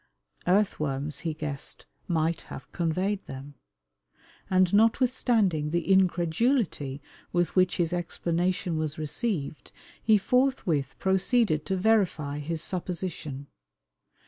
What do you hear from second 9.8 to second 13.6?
he forthwith proceeded to verify his supposition.